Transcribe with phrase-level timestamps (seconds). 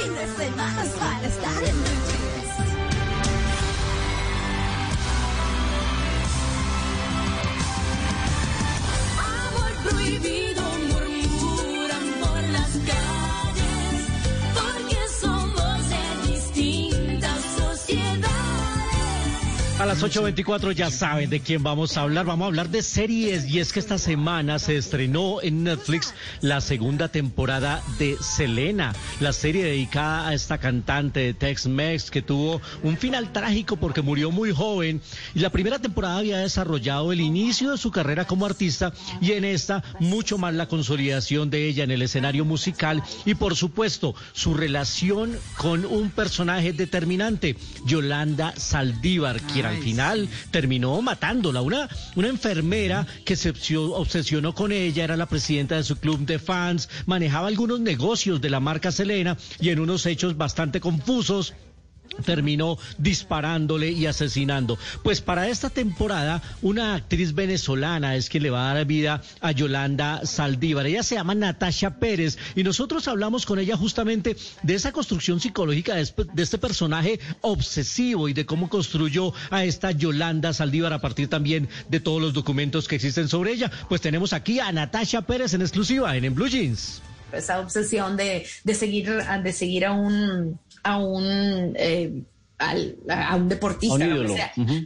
[0.00, 0.84] fin de semana.
[0.98, 1.49] para estar
[19.80, 22.26] A las 8.24 ya saben de quién vamos a hablar.
[22.26, 26.60] Vamos a hablar de series y es que esta semana se estrenó en Netflix la
[26.60, 32.98] segunda temporada de Selena, la serie dedicada a esta cantante de Tex-Mex que tuvo un
[32.98, 35.00] final trágico porque murió muy joven
[35.34, 39.46] y la primera temporada había desarrollado el inicio de su carrera como artista y en
[39.46, 44.52] esta mucho más la consolidación de ella en el escenario musical y por supuesto su
[44.52, 51.62] relación con un personaje determinante, Yolanda Saldívar, quien al final terminó matándola.
[51.62, 56.38] Una, una enfermera que se obsesionó con ella, era la presidenta de su club de
[56.38, 61.54] fans, manejaba algunos negocios de la marca Selena y en unos hechos bastante confusos
[62.24, 64.78] terminó disparándole y asesinando.
[65.02, 69.52] Pues para esta temporada, una actriz venezolana es quien le va a dar vida a
[69.52, 70.86] Yolanda Saldívar.
[70.86, 75.94] Ella se llama Natasha Pérez y nosotros hablamos con ella justamente de esa construcción psicológica
[75.94, 81.68] de este, personaje obsesivo y de cómo construyó a esta Yolanda Saldívar a partir también
[81.88, 83.70] de todos los documentos que existen sobre ella.
[83.88, 87.02] Pues tenemos aquí a Natasha Pérez en exclusiva en, en Blue Jeans.
[87.32, 89.10] Esa obsesión de, de seguir
[89.42, 92.22] de seguir a un a un eh,
[92.60, 94.28] al- a un deportista, A un ídolo.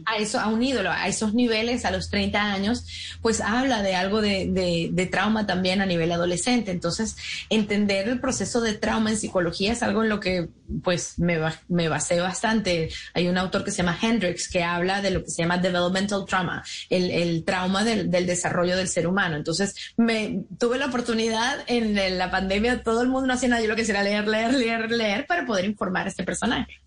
[0.07, 2.85] A eso, a un ídolo, a esos niveles, a los 30 años,
[3.21, 6.71] pues habla de algo de, de- de trauma también a nivel adolescente.
[6.71, 7.15] Entonces,
[7.49, 10.49] entender el proceso de trauma en psicología es algo en lo que
[10.83, 11.37] pues me,
[11.67, 12.89] me basé bastante.
[13.13, 16.25] Hay un autor que se llama Hendricks que habla de lo que se llama developmental
[16.25, 19.35] trauma, el, el trauma del, del desarrollo del ser humano.
[19.35, 23.67] Entonces, me tuve la oportunidad en la pandemia, todo el mundo no hacía nada, yo
[23.67, 26.81] lo que era leer, leer, leer, leer para poder informar a este personaje.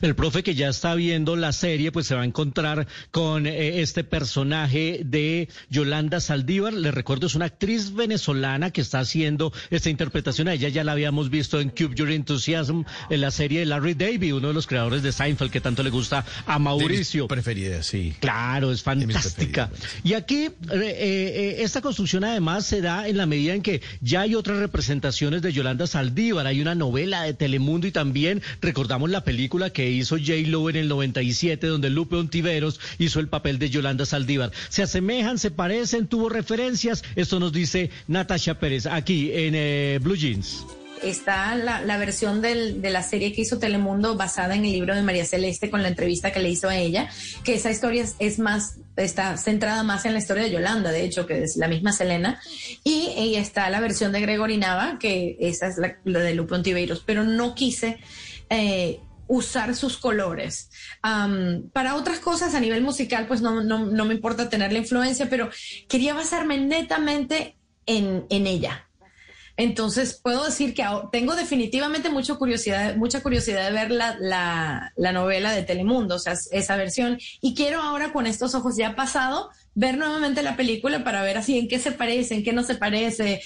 [0.00, 3.80] El profe que ya está viendo la serie, pues se va a encontrar con eh,
[3.80, 6.72] este personaje de Yolanda Saldívar.
[6.72, 10.48] Le recuerdo, es una actriz venezolana que está haciendo esta interpretación.
[10.48, 13.94] A ella ya la habíamos visto en Cube Your Enthusiasm, en la serie de Larry
[13.94, 17.28] David, uno de los creadores de Seinfeld, que tanto le gusta a Mauricio.
[17.28, 18.14] Preferida, sí.
[18.20, 19.70] Claro, es fantástica.
[20.02, 24.22] Y aquí, eh, eh, esta construcción además se da en la medida en que ya
[24.22, 26.46] hay otras representaciones de Yolanda Saldívar.
[26.46, 30.32] Hay una novela de Telemundo y también recordamos la película que hizo J.
[30.46, 34.52] Lo en el 97, donde Lupe Ontiveros hizo el papel de Yolanda Saldívar.
[34.68, 37.02] Se asemejan, se parecen, tuvo referencias.
[37.16, 40.64] Esto nos dice Natasha Pérez aquí en eh, Blue Jeans.
[41.02, 45.24] está la, versión de la serie que hizo Telemundo basada en el libro de María
[45.24, 47.08] Celeste con la entrevista que le hizo a ella,
[47.44, 51.26] que esa historia es, más, está centrada más en la historia de Yolanda, de hecho,
[51.26, 52.40] que es la misma Selena,
[52.84, 57.02] y, está la versión de Gregory Nava, que esa es la, la de Lupe Ontiveros,
[57.04, 57.98] pero no quise
[58.50, 60.70] eh, usar sus colores.
[61.72, 65.28] Para otras cosas a nivel musical, pues no, no, no me importa tener la influencia,
[65.30, 65.50] pero
[65.88, 67.56] quería basarme netamente
[67.86, 68.88] en, en ella.
[69.58, 75.12] Entonces puedo decir que tengo definitivamente mucha curiosidad, mucha curiosidad de ver la, la, la
[75.12, 77.18] novela de Telemundo, o sea, esa versión.
[77.40, 81.58] Y quiero ahora con estos ojos ya pasado ver nuevamente la película para ver así
[81.58, 83.42] en qué se parece, en qué no se parece,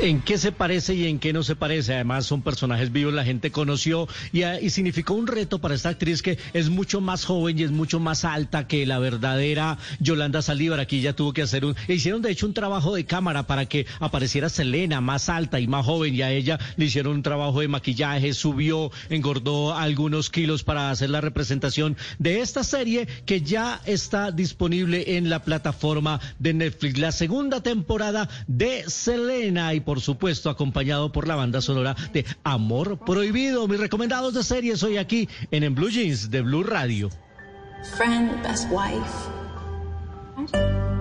[0.00, 1.94] en qué se parece y en qué no se parece.
[1.94, 5.90] Además, son personajes vivos, la gente conoció y, ah, y significó un reto para esta
[5.90, 10.42] actriz que es mucho más joven y es mucho más alta que la verdadera Yolanda
[10.42, 10.80] Saldívar.
[10.80, 11.76] Aquí ya tuvo que hacer un.
[11.88, 15.66] e Hicieron, de hecho, un trabajo de cámara para que apareciera Selena más alta y
[15.66, 20.64] más joven y a ella le hicieron un trabajo de maquillaje, subió, engordó algunos kilos
[20.64, 26.54] para hacer la representación de esta serie que ya está disponible en la plataforma de
[26.54, 26.98] Netflix.
[26.98, 32.98] La segunda temporada de Selena y por supuesto acompañado por la banda sonora de Amor
[32.98, 33.68] Prohibido.
[33.68, 37.10] Mis recomendados de series hoy aquí en, en Blue Jeans de Blue Radio.
[37.96, 40.91] Friend, best wife.